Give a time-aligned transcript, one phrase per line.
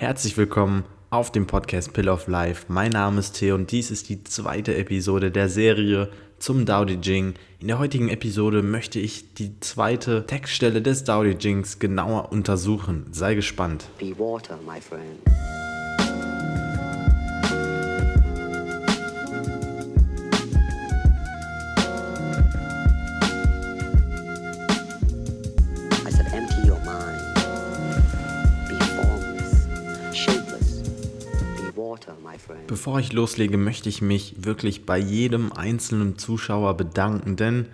[0.00, 2.64] Herzlich willkommen auf dem Podcast Pill of Life.
[2.68, 6.96] Mein Name ist Theo und dies ist die zweite Episode der Serie zum Dao De
[6.96, 7.34] Jing.
[7.58, 13.08] In der heutigen Episode möchte ich die zweite Textstelle des Dao De Jings genauer untersuchen.
[13.12, 13.90] Sei gespannt.
[13.98, 15.20] Be water, my friend.
[32.66, 37.66] Bevor ich loslege, möchte ich mich wirklich bei jedem einzelnen Zuschauer bedanken, denn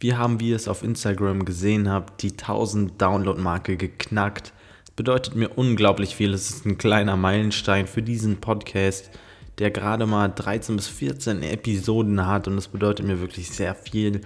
[0.00, 4.52] wir haben, wie ihr es auf Instagram gesehen habt, die 1000 Download-Marke geknackt.
[4.84, 6.34] Das bedeutet mir unglaublich viel.
[6.34, 9.10] Es ist ein kleiner Meilenstein für diesen Podcast,
[9.58, 14.22] der gerade mal 13 bis 14 Episoden hat und es bedeutet mir wirklich sehr viel,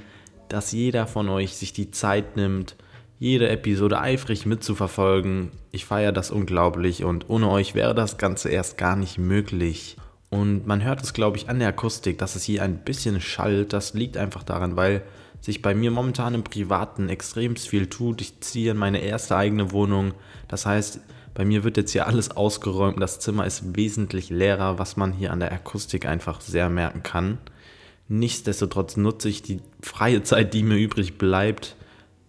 [0.49, 2.77] dass jeder von euch sich die Zeit nimmt,
[3.19, 5.51] jede Episode eifrig mitzuverfolgen.
[5.73, 9.97] Ich feiere das unglaublich und ohne euch wäre das Ganze erst gar nicht möglich.
[10.29, 13.73] Und man hört es, glaube ich, an der Akustik, dass es hier ein bisschen schallt.
[13.73, 15.03] Das liegt einfach daran, weil
[15.41, 18.21] sich bei mir momentan im Privaten extrem viel tut.
[18.21, 20.13] Ich ziehe in meine erste eigene Wohnung.
[20.49, 21.01] Das heißt,
[21.35, 23.01] bei mir wird jetzt hier alles ausgeräumt.
[23.01, 27.39] Das Zimmer ist wesentlich leerer, was man hier an der Akustik einfach sehr merken kann.
[28.09, 31.76] Nichtsdestotrotz nutze ich die freie Zeit, die mir übrig bleibt,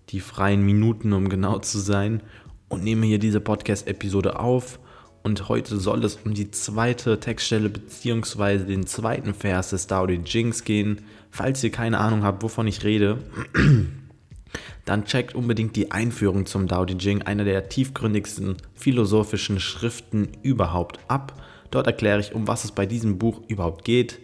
[0.09, 2.21] die freien Minuten, um genau zu sein,
[2.69, 4.79] und nehme hier diese Podcast-Episode auf.
[5.23, 8.59] Und heute soll es um die zweite Textstelle bzw.
[8.59, 11.01] den zweiten Vers des Dao De Jings gehen.
[11.31, 13.17] Falls ihr keine Ahnung habt, wovon ich rede,
[14.85, 20.99] dann checkt unbedingt die Einführung zum Dao De Jing, einer der tiefgründigsten philosophischen Schriften überhaupt,
[21.09, 21.33] ab.
[21.71, 24.19] Dort erkläre ich, um was es bei diesem Buch überhaupt geht.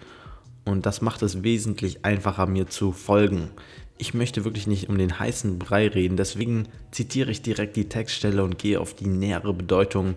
[0.65, 3.49] Und das macht es wesentlich einfacher, mir zu folgen
[3.97, 8.43] ich möchte wirklich nicht um den heißen Brei reden, deswegen zitiere ich direkt die Textstelle
[8.43, 10.15] und gehe auf die nähere Bedeutung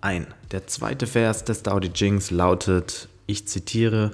[0.00, 0.26] ein.
[0.50, 4.12] Der zweite Vers des Tao Te Chings lautet, ich zitiere,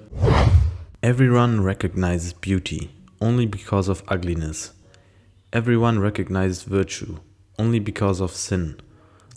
[1.02, 2.88] Everyone recognizes beauty
[3.20, 4.74] only because of ugliness.
[5.52, 7.16] Everyone recognizes virtue
[7.58, 8.76] only because of sin.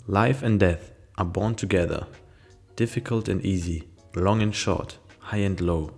[0.06, 2.06] Life and death are born together,
[2.76, 4.98] difficult and easy, long and short,
[5.30, 5.90] high and low.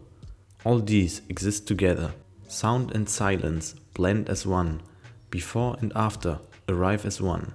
[0.64, 2.12] All these exist together
[2.50, 4.82] Sound and silence blend as one,
[5.30, 7.54] before and after arrive as one.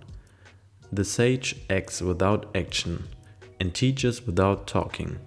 [0.90, 3.10] The sage acts without action
[3.60, 5.20] and teaches without talking.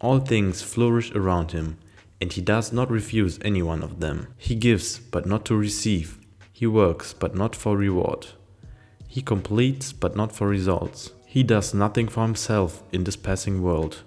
[0.00, 1.78] All things flourish around him,
[2.20, 4.26] and he does not refuse any one of them.
[4.38, 6.18] He gives, but not to receive.
[6.52, 8.26] He works, but not for reward.
[9.06, 11.12] He completes, but not for results.
[11.26, 14.02] He does nothing for himself in this passing world,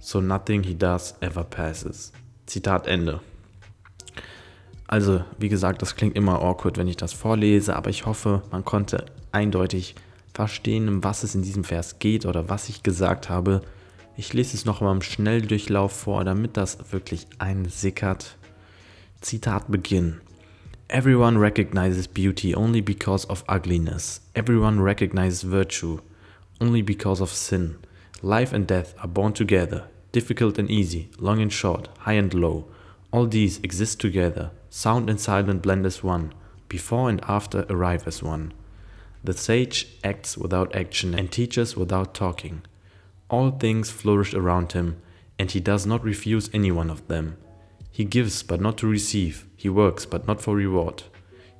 [0.00, 2.10] so nothing he does ever passes.
[2.52, 3.20] Zitat Ende.
[4.86, 8.62] Also, wie gesagt, das klingt immer awkward, wenn ich das vorlese, aber ich hoffe, man
[8.62, 9.94] konnte eindeutig
[10.34, 13.62] verstehen, um was es in diesem Vers geht oder was ich gesagt habe.
[14.18, 18.36] Ich lese es nochmal im Schnelldurchlauf vor, damit das wirklich einsickert.
[19.22, 20.20] Zitat Beginn.
[20.88, 24.20] Everyone recognizes beauty only because of ugliness.
[24.34, 26.00] Everyone recognizes virtue
[26.60, 27.76] only because of sin.
[28.20, 32.66] Life and death are born together, difficult and easy, long and short, high and low.
[33.10, 36.32] All these exist together, Sound and silent blend as one,
[36.66, 38.54] before and after arrive as one.
[39.22, 42.62] The sage acts without action and teaches without talking.
[43.28, 44.96] All things flourish around him,
[45.38, 47.36] and he does not refuse any one of them.
[47.90, 49.44] He gives, but not to receive.
[49.56, 51.02] He works, but not for reward.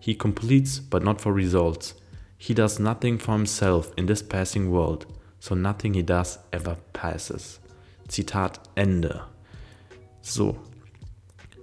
[0.00, 1.92] He completes, but not for results.
[2.38, 5.04] He does nothing for himself in this passing world,
[5.38, 7.58] so nothing he does ever passes.
[8.12, 9.22] Zitat Ende.
[10.20, 10.58] So,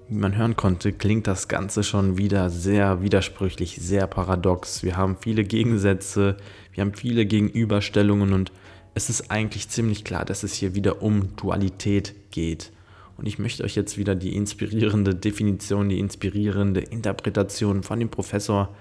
[0.07, 4.81] Wie man hören konnte, klingt das Ganze schon wieder sehr widersprüchlich, sehr paradox.
[4.81, 6.38] Wir haben viele Gegensätze,
[6.73, 8.51] wir haben viele Gegenüberstellungen und
[8.95, 12.71] es ist eigentlich ziemlich klar, dass es hier wieder um Dualität geht.
[13.15, 18.73] Und ich möchte euch jetzt wieder die inspirierende Definition, die inspirierende Interpretation von dem Professor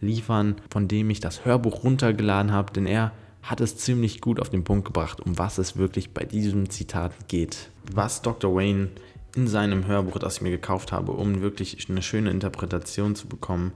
[0.00, 3.12] liefern, von dem ich das Hörbuch runtergeladen habe, denn er
[3.42, 7.12] hat es ziemlich gut auf den Punkt gebracht, um was es wirklich bei diesem Zitat
[7.28, 7.70] geht.
[7.92, 8.54] Was Dr.
[8.54, 8.88] Wayne
[9.34, 13.72] in seinem Hörbuch, das ich mir gekauft habe, um wirklich eine schöne Interpretation zu bekommen,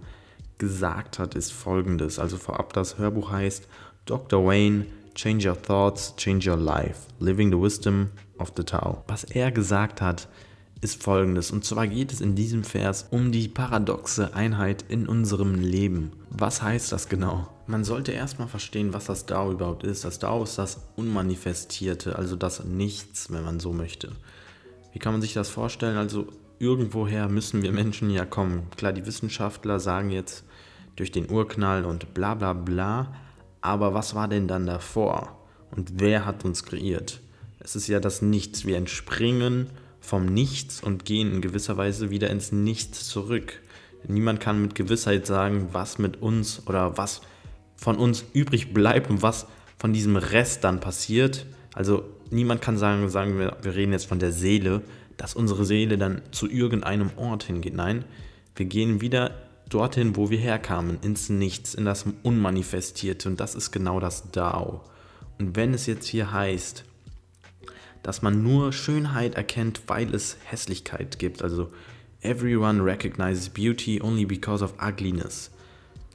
[0.58, 2.18] gesagt hat, ist folgendes.
[2.18, 3.68] Also vorab, das Hörbuch heißt
[4.04, 4.46] Dr.
[4.46, 9.02] Wayne, Change Your Thoughts, Change Your Life, Living the Wisdom of the Tao.
[9.08, 10.28] Was er gesagt hat,
[10.80, 11.50] ist folgendes.
[11.50, 16.12] Und zwar geht es in diesem Vers um die paradoxe Einheit in unserem Leben.
[16.30, 17.48] Was heißt das genau?
[17.68, 20.04] Man sollte erstmal verstehen, was das Dao überhaupt ist.
[20.04, 24.12] Das Dao ist das Unmanifestierte, also das Nichts, wenn man so möchte.
[24.92, 25.96] Wie kann man sich das vorstellen?
[25.96, 26.28] Also
[26.60, 28.70] irgendwoher müssen wir Menschen ja kommen.
[28.76, 30.44] Klar, die Wissenschaftler sagen jetzt
[30.94, 33.12] durch den Urknall und bla bla bla,
[33.60, 35.36] aber was war denn dann davor?
[35.74, 37.20] Und wer hat uns kreiert?
[37.58, 38.64] Es ist ja das Nichts.
[38.64, 39.70] Wir entspringen
[40.00, 43.60] vom Nichts und gehen in gewisser Weise wieder ins Nichts zurück.
[44.06, 47.22] Niemand kann mit Gewissheit sagen, was mit uns oder was
[47.76, 49.46] von uns übrig bleibt und was
[49.78, 51.46] von diesem Rest dann passiert.
[51.74, 54.82] Also niemand kann sagen, sagen wir, wir reden jetzt von der Seele,
[55.16, 57.74] dass unsere Seele dann zu irgendeinem Ort hingeht.
[57.74, 58.04] Nein,
[58.54, 59.32] wir gehen wieder
[59.68, 63.28] dorthin, wo wir herkamen, ins Nichts, in das Unmanifestierte.
[63.28, 64.82] Und das ist genau das Dao.
[65.38, 66.84] Und wenn es jetzt hier heißt,
[68.02, 71.72] dass man nur Schönheit erkennt, weil es Hässlichkeit gibt, also
[72.22, 75.50] everyone recognizes beauty only because of ugliness,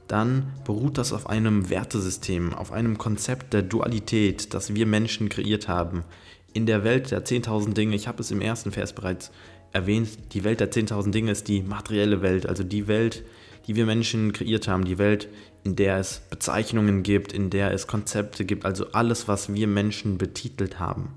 [0.08, 5.68] dann beruht das auf einem Wertesystem, auf einem Konzept der Dualität, das wir Menschen kreiert
[5.68, 6.04] haben.
[6.52, 9.30] In der Welt der 10.000 Dinge, ich habe es im ersten Vers bereits
[9.72, 13.24] erwähnt, die Welt der 10.000 Dinge ist die materielle Welt, also die Welt,
[13.66, 15.28] die wir Menschen kreiert haben, die Welt,
[15.64, 20.18] in der es Bezeichnungen gibt, in der es Konzepte gibt, also alles, was wir Menschen
[20.18, 21.10] betitelt haben.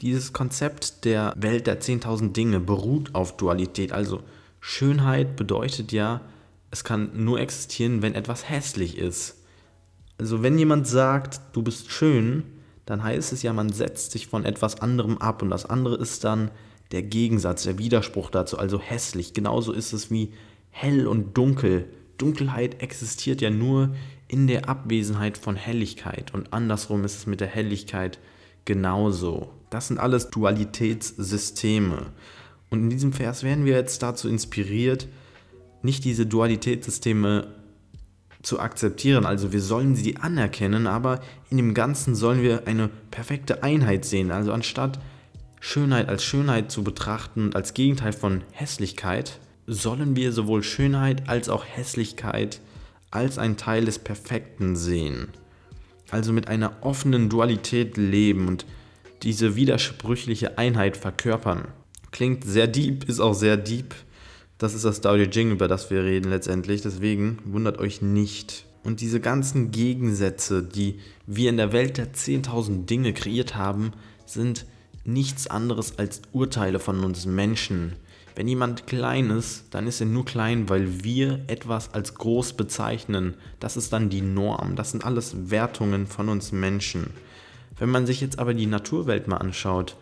[0.00, 4.22] Dieses Konzept der Welt der 10.000 Dinge beruht auf Dualität, also
[4.60, 6.20] Schönheit bedeutet ja,
[6.74, 9.36] es kann nur existieren, wenn etwas hässlich ist.
[10.18, 12.42] Also wenn jemand sagt, du bist schön,
[12.84, 16.24] dann heißt es ja, man setzt sich von etwas anderem ab und das andere ist
[16.24, 16.50] dann
[16.90, 19.34] der Gegensatz, der Widerspruch dazu, also hässlich.
[19.34, 20.32] Genauso ist es wie
[20.70, 21.88] hell und dunkel.
[22.18, 23.94] Dunkelheit existiert ja nur
[24.26, 28.18] in der Abwesenheit von Helligkeit und andersrum ist es mit der Helligkeit
[28.64, 29.52] genauso.
[29.70, 32.06] Das sind alles Dualitätssysteme.
[32.68, 35.06] Und in diesem Vers werden wir jetzt dazu inspiriert,
[35.84, 37.48] nicht diese Dualitätssysteme
[38.42, 39.26] zu akzeptieren.
[39.26, 41.20] Also wir sollen sie anerkennen, aber
[41.50, 44.30] in dem Ganzen sollen wir eine perfekte Einheit sehen.
[44.30, 44.98] Also anstatt
[45.60, 51.48] Schönheit als Schönheit zu betrachten und als Gegenteil von Hässlichkeit, sollen wir sowohl Schönheit als
[51.48, 52.60] auch Hässlichkeit
[53.10, 55.28] als ein Teil des Perfekten sehen.
[56.10, 58.66] Also mit einer offenen Dualität leben und
[59.22, 61.68] diese widersprüchliche Einheit verkörpern.
[62.10, 63.94] Klingt sehr deep, ist auch sehr deep.
[64.64, 66.80] Das ist das Dao Jing, über das wir reden letztendlich.
[66.80, 68.64] Deswegen wundert euch nicht.
[68.82, 73.92] Und diese ganzen Gegensätze, die wir in der Welt der 10.000 Dinge kreiert haben,
[74.24, 74.64] sind
[75.04, 77.92] nichts anderes als Urteile von uns Menschen.
[78.36, 83.34] Wenn jemand klein ist, dann ist er nur klein, weil wir etwas als groß bezeichnen.
[83.60, 84.76] Das ist dann die Norm.
[84.76, 87.10] Das sind alles Wertungen von uns Menschen.
[87.78, 89.98] Wenn man sich jetzt aber die Naturwelt mal anschaut,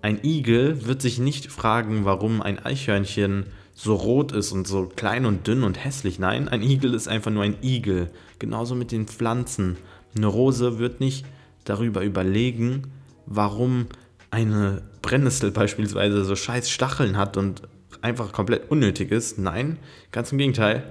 [0.00, 3.46] ein Igel wird sich nicht fragen, warum ein Eichhörnchen
[3.82, 6.18] so rot ist und so klein und dünn und hässlich.
[6.18, 8.10] Nein, ein Igel ist einfach nur ein Igel.
[8.38, 9.78] Genauso mit den Pflanzen.
[10.14, 11.24] Eine Rose wird nicht
[11.64, 12.88] darüber überlegen,
[13.24, 13.86] warum
[14.30, 17.62] eine Brennnessel beispielsweise so scheiß Stacheln hat und
[18.02, 19.38] einfach komplett unnötig ist.
[19.38, 19.78] Nein,
[20.12, 20.82] ganz im Gegenteil.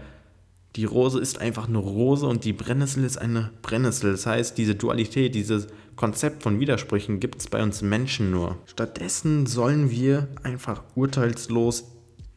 [0.75, 4.13] Die Rose ist einfach eine Rose und die Brennnessel ist eine Brennnessel.
[4.13, 8.57] Das heißt, diese Dualität, dieses Konzept von Widersprüchen gibt es bei uns Menschen nur.
[8.65, 11.85] Stattdessen sollen wir einfach urteilslos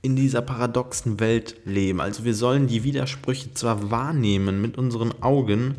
[0.02, 2.00] in dieser paradoxen Welt leben.
[2.00, 5.76] Also wir sollen die Widersprüche zwar wahrnehmen mit unseren Augen,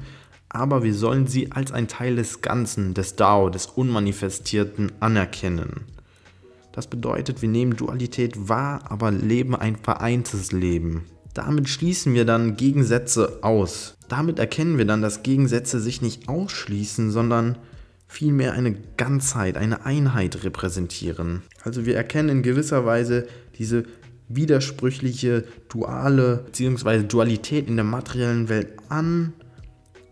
[0.47, 5.81] aber wir sollen sie als ein Teil des Ganzen, des Dao, des Unmanifestierten anerkennen.
[6.71, 11.03] Das bedeutet, wir nehmen Dualität wahr, aber leben ein vereintes Leben.
[11.33, 13.95] Damit schließen wir dann Gegensätze aus.
[14.07, 17.57] Damit erkennen wir dann, dass Gegensätze sich nicht ausschließen, sondern
[18.07, 21.41] vielmehr eine Ganzheit, eine Einheit repräsentieren.
[21.63, 23.85] Also wir erkennen in gewisser Weise diese
[24.35, 27.03] widersprüchliche, duale bzw.
[27.03, 29.33] Dualität in der materiellen Welt an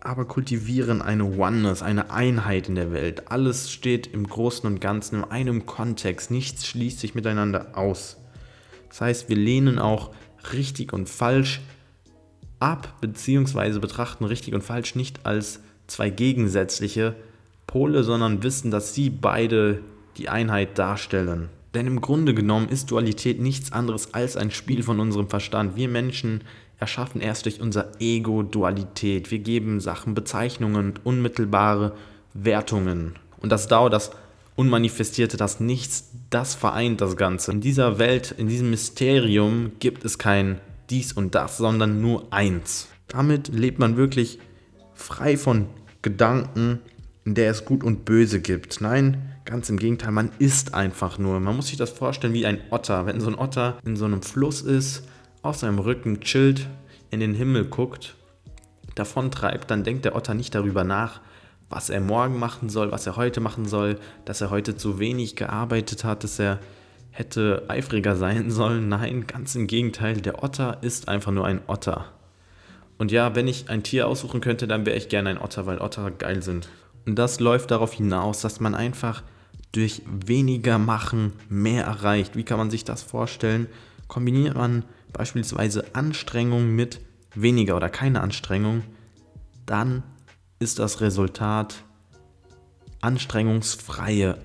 [0.04, 3.30] aber kultivieren eine Oneness, eine Einheit in der Welt.
[3.30, 6.30] Alles steht im Großen und Ganzen in einem Kontext.
[6.30, 8.16] Nichts schließt sich miteinander aus.
[8.88, 10.10] Das heißt, wir lehnen auch
[10.52, 11.60] richtig und falsch
[12.58, 17.14] ab, beziehungsweise betrachten richtig und falsch nicht als zwei gegensätzliche
[17.66, 19.80] Pole, sondern wissen, dass sie beide
[20.16, 21.48] die Einheit darstellen.
[21.74, 25.76] Denn im Grunde genommen ist Dualität nichts anderes als ein Spiel von unserem Verstand.
[25.76, 26.42] Wir Menschen
[26.78, 29.30] erschaffen erst durch unser Ego Dualität.
[29.30, 31.94] Wir geben Sachen Bezeichnungen und unmittelbare
[32.34, 33.14] Wertungen.
[33.40, 34.10] Und das Dao, das
[34.54, 37.52] Unmanifestierte, das Nichts, das vereint das Ganze.
[37.52, 40.60] In dieser Welt, in diesem Mysterium gibt es kein
[40.90, 42.88] dies und das, sondern nur eins.
[43.08, 44.38] Damit lebt man wirklich
[44.94, 45.66] frei von
[46.02, 46.80] Gedanken,
[47.24, 48.80] in der es Gut und Böse gibt.
[48.80, 51.38] Nein, ganz im Gegenteil, man ist einfach nur.
[51.38, 53.04] Man muss sich das vorstellen wie ein Otter.
[53.04, 55.06] Wenn so ein Otter in so einem Fluss ist
[55.42, 56.66] auf seinem Rücken chillt,
[57.10, 58.14] in den Himmel guckt,
[58.94, 61.20] davontreibt, dann denkt der Otter nicht darüber nach,
[61.68, 65.36] was er morgen machen soll, was er heute machen soll, dass er heute zu wenig
[65.36, 66.58] gearbeitet hat, dass er
[67.10, 68.88] hätte eifriger sein sollen.
[68.88, 72.06] Nein, ganz im Gegenteil, der Otter ist einfach nur ein Otter.
[72.96, 75.78] Und ja, wenn ich ein Tier aussuchen könnte, dann wäre ich gerne ein Otter, weil
[75.78, 76.70] Otter geil sind.
[77.04, 79.22] das läuft darauf hinaus, dass man einfach
[79.72, 82.36] durch weniger machen mehr erreicht.
[82.36, 83.66] Wie kann man sich das vorstellen?
[84.08, 87.00] Kombiniert man beispielsweise Anstrengung mit
[87.34, 88.82] weniger oder keine Anstrengung,
[89.66, 90.02] dann
[90.58, 91.84] ist das Resultat
[93.00, 94.38] anstrengungsfreie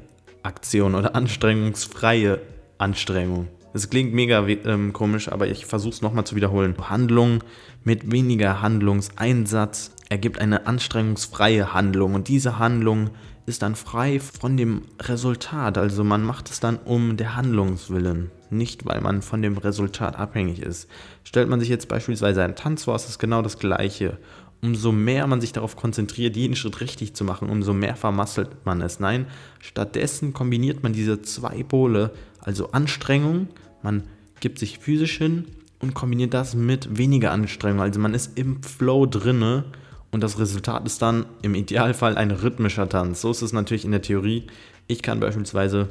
[0.43, 2.41] Aktion oder anstrengungsfreie
[2.77, 3.47] Anstrengung.
[3.73, 6.75] Das klingt mega ähm, komisch, aber ich versuche es nochmal zu wiederholen.
[6.89, 7.43] Handlung
[7.83, 13.11] mit weniger Handlungseinsatz ergibt eine anstrengungsfreie Handlung und diese Handlung
[13.47, 15.77] ist dann frei von dem Resultat.
[15.77, 20.61] Also man macht es dann um der Handlungswillen, nicht weil man von dem Resultat abhängig
[20.61, 20.89] ist.
[21.23, 24.17] Stellt man sich jetzt beispielsweise einen Tanz vor, ist es genau das gleiche.
[24.61, 28.81] Umso mehr man sich darauf konzentriert, jeden Schritt richtig zu machen, umso mehr vermasselt man
[28.81, 28.99] es.
[28.99, 29.27] Nein,
[29.59, 32.11] stattdessen kombiniert man diese zwei Pole,
[32.41, 33.47] also Anstrengung,
[33.81, 34.03] man
[34.41, 35.45] gibt sich physisch hin
[35.79, 37.81] und kombiniert das mit weniger Anstrengung.
[37.81, 39.65] Also man ist im Flow drinne
[40.11, 43.21] und das Resultat ist dann im Idealfall ein rhythmischer Tanz.
[43.21, 44.47] So ist es natürlich in der Theorie.
[44.87, 45.89] Ich kann beispielsweise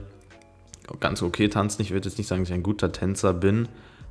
[1.01, 1.83] ganz okay tanzen.
[1.83, 3.69] Ich würde jetzt nicht sagen, dass ich ein guter Tänzer bin,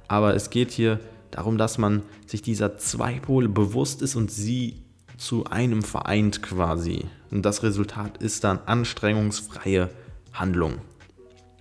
[0.08, 1.00] aber es geht hier
[1.32, 4.84] darum, dass man sich dieser zwei Pole bewusst ist und sie
[5.18, 7.06] zu einem vereint quasi.
[7.32, 9.90] Und das Resultat ist dann anstrengungsfreie
[10.34, 10.76] Handlung.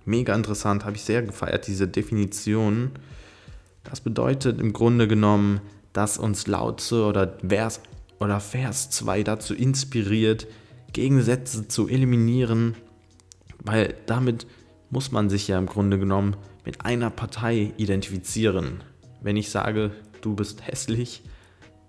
[0.05, 2.91] Mega interessant, habe ich sehr gefeiert, diese Definition.
[3.83, 5.61] Das bedeutet im Grunde genommen,
[5.93, 7.81] dass uns Lautze oder Vers
[8.19, 10.47] oder Vers 2 dazu inspiriert,
[10.93, 12.75] Gegensätze zu eliminieren,
[13.63, 14.47] weil damit
[14.89, 18.83] muss man sich ja im Grunde genommen mit einer Partei identifizieren.
[19.21, 19.91] Wenn ich sage,
[20.21, 21.23] du bist hässlich,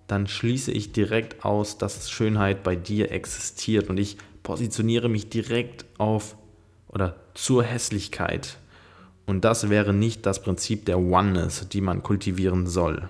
[0.07, 5.85] dann schließe ich direkt aus, dass Schönheit bei dir existiert und ich positioniere mich direkt
[5.97, 6.37] auf
[6.87, 8.57] oder zur Hässlichkeit.
[9.25, 13.09] Und das wäre nicht das Prinzip der Oneness, die man kultivieren soll.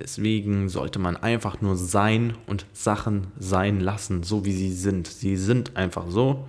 [0.00, 5.06] Deswegen sollte man einfach nur sein und Sachen sein lassen, so wie sie sind.
[5.06, 6.48] Sie sind einfach so.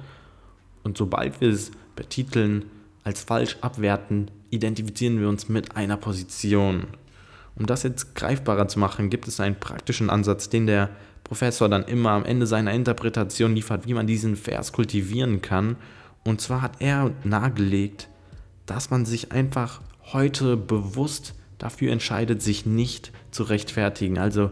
[0.83, 2.65] Und sobald wir es betiteln,
[3.03, 6.87] als falsch abwerten, identifizieren wir uns mit einer Position.
[7.55, 10.89] Um das jetzt greifbarer zu machen, gibt es einen praktischen Ansatz, den der
[11.25, 15.75] Professor dann immer am Ende seiner Interpretation liefert, wie man diesen Vers kultivieren kann.
[16.23, 18.07] Und zwar hat er nahegelegt,
[18.65, 19.81] dass man sich einfach
[20.13, 24.17] heute bewusst dafür entscheidet, sich nicht zu rechtfertigen.
[24.17, 24.51] Also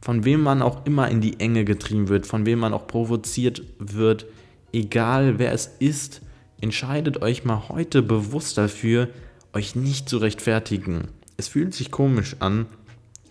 [0.00, 3.62] von wem man auch immer in die Enge getrieben wird, von wem man auch provoziert
[3.78, 4.26] wird,
[4.72, 6.20] egal wer es ist,
[6.60, 9.08] entscheidet euch mal heute bewusst dafür,
[9.52, 11.08] euch nicht zu rechtfertigen.
[11.36, 12.66] Es fühlt sich komisch an,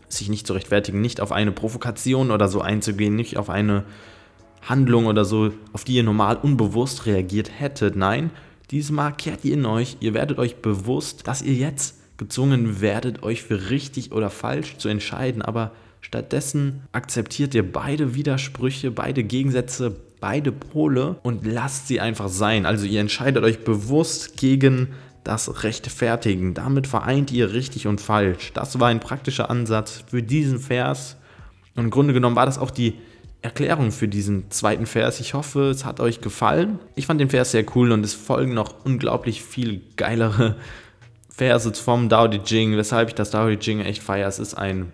[0.10, 3.86] sich nicht zu rechtfertigen, nicht auf eine Provokation oder so einzugehen, nicht auf eine
[4.62, 7.96] Handlung oder so, auf die ihr normal unbewusst reagiert hättet.
[7.96, 8.30] Nein,
[8.72, 13.24] dieses Mal kehrt ihr in euch, ihr werdet euch bewusst, dass ihr jetzt gezwungen werdet,
[13.24, 19.96] euch für richtig oder falsch zu entscheiden, aber stattdessen akzeptiert ihr beide Widersprüche, beide Gegensätze,
[20.20, 22.65] beide Pole und lasst sie einfach sein.
[22.65, 24.89] Also ihr entscheidet euch bewusst gegen
[25.24, 26.53] das Rechtfertigen.
[26.53, 28.51] Damit vereint ihr richtig und falsch.
[28.53, 31.17] Das war ein praktischer Ansatz für diesen Vers.
[31.75, 32.96] Und im Grunde genommen war das auch die
[33.41, 35.20] Erklärung für diesen zweiten Vers.
[35.20, 36.79] Ich hoffe, es hat euch gefallen.
[36.96, 40.55] Ich fand den Vers sehr cool und es folgen noch unglaublich viel geilere
[41.36, 44.28] Verse vom Dao De Jing, weshalb ich das Dao De Jing echt feiere.
[44.28, 44.92] Es ist ein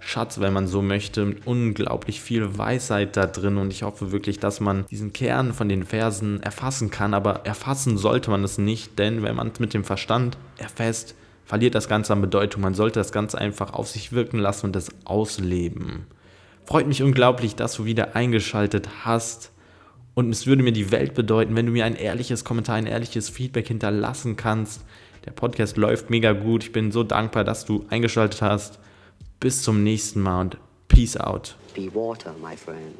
[0.00, 4.38] Schatz, wenn man so möchte, mit unglaublich viel Weisheit da drin und ich hoffe wirklich,
[4.38, 8.98] dass man diesen Kern von den Versen erfassen kann, aber erfassen sollte man es nicht,
[8.98, 11.14] denn wenn man es mit dem Verstand erfasst,
[11.46, 12.60] verliert das Ganze an Bedeutung.
[12.60, 16.06] Man sollte das Ganze einfach auf sich wirken lassen und es ausleben.
[16.66, 19.50] Freut mich unglaublich, dass du wieder eingeschaltet hast.
[20.12, 23.30] Und es würde mir die Welt bedeuten, wenn du mir ein ehrliches Kommentar, ein ehrliches
[23.30, 24.84] Feedback hinterlassen kannst.
[25.24, 26.64] Der Podcast läuft mega gut.
[26.64, 28.78] Ich bin so dankbar, dass du eingeschaltet hast.
[29.38, 30.56] Bis zum nächsten Mal und
[30.88, 31.56] Peace out.
[31.74, 32.96] Be water, my friend.